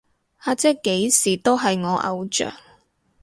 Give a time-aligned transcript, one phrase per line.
[0.37, 2.51] 阿姐幾時都係我偶像